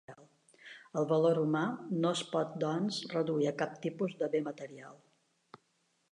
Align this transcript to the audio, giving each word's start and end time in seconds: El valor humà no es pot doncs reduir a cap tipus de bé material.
El 1.01 1.05
valor 1.09 1.39
humà 1.41 1.61
no 2.05 2.13
es 2.19 2.23
pot 2.31 2.55
doncs 2.63 2.97
reduir 3.11 3.49
a 3.49 3.53
cap 3.59 3.75
tipus 3.83 4.15
de 4.23 4.31
bé 4.37 4.41
material. 4.47 4.97